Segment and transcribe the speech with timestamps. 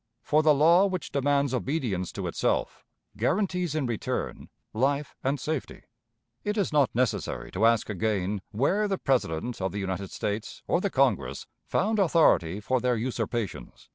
[0.23, 2.83] For the law which demands obedience to itself
[3.15, 5.83] guarantees in return life and safety.
[6.43, 10.81] It is not necessary to ask again where the President of the United States or
[10.81, 13.89] the Congress found authority for their usurpations.